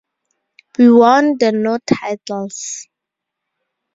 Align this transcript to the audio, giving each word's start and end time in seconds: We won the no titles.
We 0.79 0.91
won 0.91 1.35
the 1.39 1.51
no 1.51 1.77
titles. 1.77 2.87